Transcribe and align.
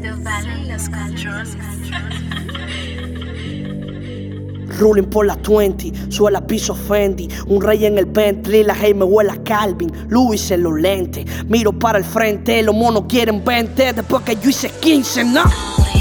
Ruling 4.78 5.10
por 5.10 5.26
la 5.26 5.36
20, 5.36 6.10
suela 6.10 6.46
piso 6.46 6.74
Fendi, 6.74 7.28
un 7.48 7.60
rey 7.60 7.84
en 7.84 7.98
el 7.98 8.06
Bentley, 8.06 8.64
la 8.64 8.74
hey 8.74 8.94
me 8.94 9.04
huele 9.04 9.32
a 9.32 9.42
Calvin, 9.42 9.92
Luis 10.08 10.50
en 10.50 10.62
los 10.62 10.80
lentes, 10.80 11.26
miro 11.46 11.78
para 11.78 11.98
el 11.98 12.04
frente, 12.04 12.62
los 12.62 12.74
monos 12.74 13.04
quieren 13.06 13.44
20, 13.44 13.92
después 13.92 14.22
que 14.22 14.36
yo 14.36 14.48
hice 14.48 14.70
15, 14.70 15.24
no, 15.24 15.44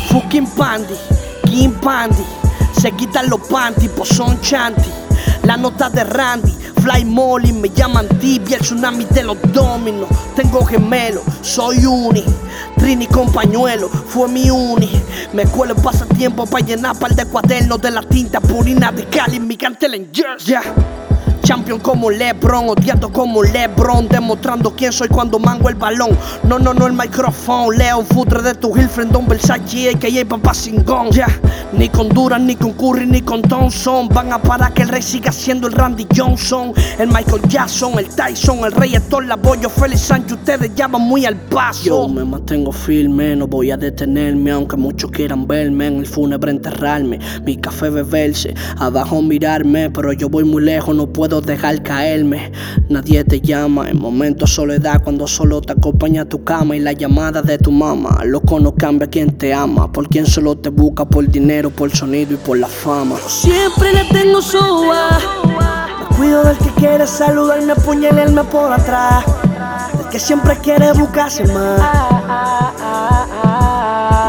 fucking 0.09 0.47
pandy, 0.55 0.93
King 1.45 1.73
Pandy, 1.81 2.23
se 2.79 2.93
quitan 2.93 3.29
los 3.29 3.41
panty, 3.49 3.89
pues 3.89 4.07
son 4.09 4.39
chanty, 4.39 4.89
la 5.43 5.57
nota 5.57 5.89
de 5.89 6.05
Randy, 6.05 6.53
Fly 6.81 7.05
Molly, 7.05 7.51
me 7.51 7.69
llaman 7.69 8.07
tibia, 8.19 8.57
el 8.57 8.61
tsunami 8.63 9.05
de 9.05 9.23
los 9.23 9.37
dominos, 9.53 10.09
tengo 10.35 10.65
gemelo, 10.65 11.21
soy 11.41 11.85
uni. 11.85 12.23
Trini 12.77 13.07
con 13.07 13.31
pañuelo, 13.31 13.89
fue 13.89 14.29
mi 14.29 14.49
uni. 14.49 14.89
Me 15.33 15.45
cuelo 15.45 15.75
en 15.75 15.81
pasatiempo 15.81 16.45
para 16.45 16.65
llenar 16.65 16.97
par 16.97 17.13
de 17.13 17.25
cuadernos 17.25 17.81
de 17.81 17.91
la 17.91 18.01
tinta 18.03 18.39
purina 18.39 18.91
de 18.91 19.05
Cali, 19.05 19.39
mi 19.39 19.57
cartel 19.57 19.95
en 19.95 20.09
Jersey. 20.13 20.53
Yeah. 20.53 20.98
Champion 21.49 21.79
como 21.79 22.11
LeBron, 22.11 22.69
odiado 22.69 23.11
como 23.11 23.41
LeBron, 23.41 24.07
demostrando 24.07 24.75
quién 24.75 24.91
soy 24.91 25.07
cuando 25.07 25.39
mango 25.39 25.67
el 25.67 25.73
balón. 25.73 26.11
No, 26.43 26.59
no, 26.59 26.75
no 26.75 26.85
el 26.85 26.93
micrófono, 26.93 27.71
leo 27.71 28.03
futre 28.03 28.43
de 28.43 28.53
tu 28.53 28.77
Hilfriend, 28.77 29.11
Don 29.11 29.25
Versace, 29.27 29.97
hay 29.99 30.25
papá 30.25 30.53
singón. 30.53 31.09
Ya, 31.09 31.25
ni 31.73 31.89
con 31.89 32.09
Duran, 32.09 32.45
ni 32.45 32.55
con 32.55 32.73
Curry, 32.73 33.07
ni 33.07 33.21
con 33.21 33.41
Thompson. 33.41 34.09
Van 34.09 34.31
a 34.31 34.39
parar 34.39 34.75
que 34.75 34.83
el 34.83 34.89
rey 34.89 35.01
siga 35.01 35.31
siendo 35.31 35.65
el 35.65 35.73
Randy 35.73 36.05
Johnson, 36.15 36.71
el 36.99 37.07
Michael 37.07 37.41
Jackson, 37.47 37.97
el 37.97 38.07
Tyson, 38.09 38.59
el 38.59 38.71
rey 38.71 38.93
Héctor 38.93 39.25
Laboyo, 39.25 39.71
Félix 39.71 40.01
Sánchez. 40.01 40.33
Ustedes 40.33 40.75
ya 40.75 40.87
van 40.87 41.01
muy 41.01 41.25
al 41.25 41.35
paso. 41.35 41.83
Yo 41.83 42.07
me 42.07 42.23
mantengo 42.25 42.71
firme, 42.71 43.35
no 43.35 43.47
voy 43.47 43.71
a 43.71 43.77
detenerme, 43.77 44.51
aunque 44.51 44.77
muchos 44.77 45.09
quieran 45.09 45.47
verme 45.47 45.87
en 45.87 45.97
el 45.97 46.05
fúnebre 46.05 46.51
enterrarme. 46.51 47.17
Mi 47.43 47.57
café 47.57 47.89
beberse, 47.89 48.53
abajo 48.77 49.19
mirarme, 49.23 49.89
pero 49.89 50.13
yo 50.13 50.29
voy 50.29 50.43
muy 50.43 50.61
lejos, 50.61 50.95
no 50.95 51.07
puedo 51.07 51.38
dejar 51.41 51.81
caerme. 51.83 52.51
Nadie 52.89 53.23
te 53.23 53.39
llama 53.41 53.89
en 53.89 53.99
momentos 53.99 54.49
de 54.49 54.55
soledad 54.55 55.01
cuando 55.03 55.27
solo 55.27 55.61
te 55.61 55.73
acompaña 55.73 56.25
tu 56.25 56.43
cama 56.43 56.75
y 56.75 56.79
la 56.79 56.93
llamada 56.93 57.41
de 57.41 57.57
tu 57.57 57.71
mamá. 57.71 58.21
Loco 58.23 58.59
no 58.59 58.73
cambia 58.73 59.07
quien 59.07 59.37
te 59.37 59.53
ama, 59.53 59.91
por 59.91 60.07
quien 60.07 60.25
solo 60.25 60.57
te 60.57 60.69
busca 60.69 61.05
por 61.05 61.27
dinero, 61.27 61.69
por 61.69 61.91
sonido 61.91 62.33
y 62.33 62.37
por 62.37 62.57
la 62.57 62.67
fama. 62.67 63.15
Siempre 63.27 63.93
le 63.93 64.03
tengo 64.05 64.41
soa. 64.41 65.19
Me 65.99 66.15
cuido 66.17 66.43
del 66.43 66.57
que 66.57 66.69
quiere 66.71 67.07
saludarme, 67.07 67.73
apuñalarme 67.73 68.43
por 68.45 68.71
atrás. 68.73 69.25
Del 69.97 70.09
que 70.09 70.19
siempre 70.19 70.57
quiere 70.57 70.91
buscarse 70.93 71.45
más. 71.47 71.81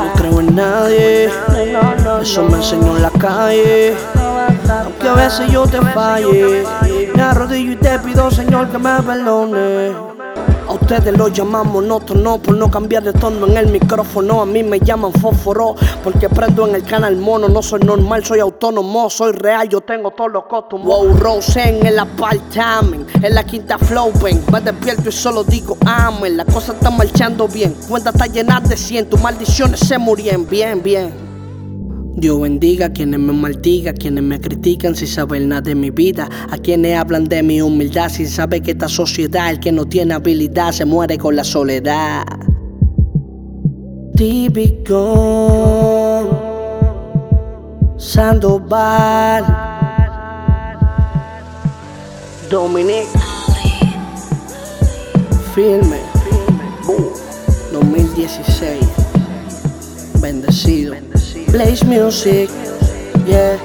No 0.04 0.12
creo 0.14 0.40
en 0.40 0.54
nadie, 0.54 1.30
eso 2.22 2.44
me 2.44 2.56
enseñó 2.56 2.96
en 2.96 3.02
la 3.02 3.10
calle. 3.10 3.94
Aunque 4.70 5.08
a 5.08 5.14
veces 5.14 5.50
yo 5.50 5.66
te 5.66 5.78
falle, 5.78 6.64
me 7.20 7.26
arrodillo 7.26 7.72
y 7.72 7.76
te 7.76 7.98
pido, 7.98 8.30
Señor, 8.30 8.70
que 8.70 8.78
me 8.78 9.02
perdone. 9.02 9.92
A 10.66 10.72
ustedes 10.72 11.14
lo 11.18 11.28
llaman 11.28 11.68
monótono 11.68 12.38
por 12.38 12.56
no 12.56 12.70
cambiar 12.70 13.02
de 13.02 13.12
tono 13.12 13.46
en 13.46 13.58
el 13.58 13.66
micrófono. 13.66 14.40
A 14.40 14.46
mí 14.46 14.62
me 14.62 14.80
llaman 14.80 15.12
fósforo 15.12 15.74
porque 16.02 16.30
prendo 16.30 16.66
en 16.66 16.76
el 16.76 16.84
canal 16.84 17.16
mono. 17.16 17.46
No 17.48 17.62
soy 17.62 17.80
normal, 17.80 18.24
soy 18.24 18.40
autónomo, 18.40 19.10
soy 19.10 19.32
real, 19.32 19.68
yo 19.68 19.82
tengo 19.82 20.12
todos 20.12 20.32
los 20.32 20.44
costumos. 20.44 20.86
Wow, 20.86 21.14
Rose 21.18 21.60
en 21.60 21.84
el 21.84 21.98
apartment, 21.98 23.06
en 23.22 23.34
la 23.34 23.44
quinta 23.44 23.76
flow, 23.76 24.12
ven. 24.22 24.42
Me 24.50 24.60
despierto 24.62 25.10
y 25.10 25.12
solo 25.12 25.44
digo 25.44 25.76
amen. 25.84 26.38
La 26.38 26.46
cosa 26.46 26.72
está 26.72 26.88
marchando 26.88 27.48
bien, 27.48 27.76
cuenta 27.86 28.10
está 28.10 28.28
llena 28.28 28.60
de 28.60 28.78
cien. 28.78 29.10
Tus 29.10 29.20
maldiciones 29.20 29.80
se 29.80 29.98
murieron, 29.98 30.48
bien, 30.48 30.82
bien. 30.82 31.29
Dios 32.20 32.38
bendiga 32.38 32.86
a 32.86 32.92
quienes 32.92 33.18
me 33.18 33.32
maldigan, 33.32 33.96
quienes 33.96 34.22
me 34.22 34.38
critican 34.38 34.94
sin 34.94 35.08
saber 35.08 35.40
nada 35.40 35.62
de 35.62 35.74
mi 35.74 35.88
vida, 35.88 36.28
a 36.50 36.58
quienes 36.58 36.98
hablan 36.98 37.24
de 37.24 37.42
mi 37.42 37.62
humildad 37.62 38.10
sin 38.10 38.28
saber 38.28 38.60
que 38.60 38.72
esta 38.72 38.88
sociedad, 38.88 39.48
el 39.50 39.58
que 39.58 39.72
no 39.72 39.86
tiene 39.86 40.12
habilidad, 40.12 40.72
se 40.72 40.84
muere 40.84 41.16
con 41.16 41.34
la 41.34 41.44
soledad. 41.44 42.24
Típico 44.14 44.98
Sandoval 47.96 49.46
Dominic 52.50 53.06
Firme 55.54 56.00
2016 57.72 58.78
Bendecido 60.20 60.94
Blaze 61.50 61.84
Music, 61.84 62.50
yeah, 63.24 63.56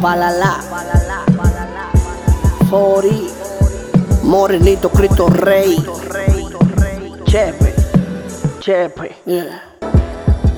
Palala, 0.00 0.60
40, 2.68 4.22
Morenito 4.24 4.90
Cristo 4.90 5.28
Rey, 5.28 5.76
Chepe, 7.24 7.74
Chepe, 8.60 9.14
yeah, 9.24 9.60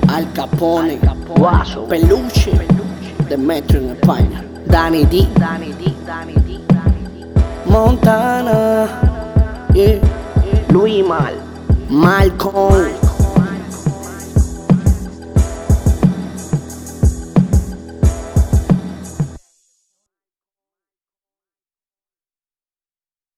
Al 0.08 0.32
Capone, 0.32 0.98
Guaso, 1.36 1.86
Peluche, 1.86 2.66
Demetrio 3.28 3.80
en 3.80 3.90
España, 3.90 4.44
Danny 4.66 5.04
D, 5.04 5.28
Montana, 7.66 8.88
yeah, 9.72 10.00
Luis 10.70 11.04
Mal, 11.06 11.34
Malcolm. 11.88 13.07